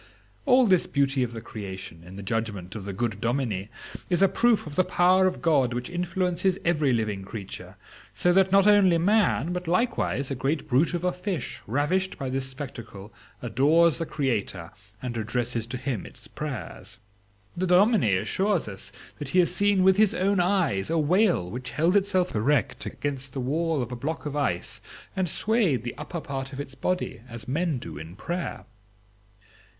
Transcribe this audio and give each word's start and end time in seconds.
All 0.47 0.65
this 0.65 0.87
beauty 0.87 1.21
of 1.21 1.31
the 1.31 1.41
creation, 1.41 2.03
in 2.03 2.15
the 2.15 2.23
judgment 2.23 2.73
of 2.73 2.85
the 2.85 2.91
good 2.91 3.21
dominie, 3.21 3.69
is 4.09 4.23
a 4.23 4.27
proof 4.27 4.65
of 4.65 4.73
the 4.75 4.83
power 4.83 5.27
of 5.27 5.43
God 5.43 5.75
which 5.75 5.91
influences 5.91 6.57
every 6.65 6.91
living 6.91 7.23
creature, 7.23 7.75
so 8.11 8.33
that 8.33 8.51
not 8.51 8.65
only 8.65 8.97
man, 8.97 9.53
but 9.53 9.67
likewise 9.67 10.31
a 10.31 10.33
great 10.33 10.67
brute 10.67 10.95
of 10.95 11.03
a 11.03 11.11
fish, 11.11 11.61
ravished 11.67 12.17
by 12.17 12.31
this 12.31 12.47
spectacle, 12.47 13.13
adores 13.43 13.99
the 13.99 14.07
Creator 14.07 14.71
and 15.03 15.17
addresses 15.17 15.67
to 15.67 15.77
him 15.77 16.07
its 16.07 16.27
prayers. 16.27 16.97
The 17.55 17.67
dominie 17.67 18.15
assures 18.15 18.67
us 18.67 18.91
that 19.19 19.29
he 19.29 19.37
has 19.41 19.53
seen 19.55 19.83
with 19.83 19.97
his 19.97 20.15
own 20.15 20.39
eyes 20.39 20.89
a 20.89 20.97
whale 20.97 21.47
which 21.51 21.69
held 21.73 21.95
itself 21.95 22.33
erect 22.33 22.87
against 22.87 23.33
the 23.33 23.39
wall 23.39 23.83
of 23.83 23.91
a 23.91 23.95
block 23.95 24.25
of 24.25 24.35
ice, 24.35 24.81
and 25.15 25.29
swayed 25.29 25.83
the 25.83 25.93
upper 25.99 26.21
part 26.21 26.53
of 26.53 26.59
its 26.59 26.73
body 26.73 27.21
as 27.29 27.47
men 27.47 27.77
do 27.77 27.99
in 27.99 28.15
prayer." 28.15 28.65